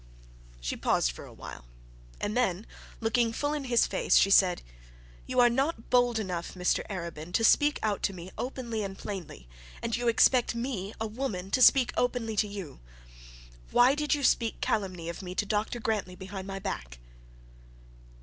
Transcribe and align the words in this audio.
She 0.59 0.75
paused 0.75 1.11
for 1.11 1.25
a 1.25 1.31
while, 1.31 1.65
and 2.19 2.35
then 2.35 2.65
looking 3.01 3.31
full 3.31 3.53
in 3.53 3.65
his 3.65 3.85
face, 3.85 4.15
she 4.15 4.31
said, 4.31 4.63
'You 5.27 5.39
are 5.39 5.47
not 5.49 5.91
bold 5.91 6.17
enough, 6.17 6.55
Mr 6.55 6.83
Arabin, 6.87 7.31
to 7.33 7.43
speak 7.43 7.77
out 7.83 8.01
to 8.01 8.11
me 8.13 8.31
openly 8.35 8.81
and 8.81 8.97
plainly, 8.97 9.47
and 9.79 9.95
yet 9.95 10.01
you 10.01 10.07
expect 10.07 10.55
me, 10.55 10.91
a 10.99 11.05
woman, 11.05 11.51
to 11.51 11.61
speak 11.61 11.93
openly 11.97 12.35
to 12.37 12.47
you. 12.47 12.79
Why 13.69 13.93
did 13.93 14.15
you 14.15 14.23
speak 14.23 14.59
calumny 14.59 15.07
of 15.07 15.21
me 15.21 15.35
to 15.35 15.45
Dr 15.45 15.79
Grantly 15.79 16.15
behind 16.15 16.47
my 16.47 16.57
back?' 16.57 16.97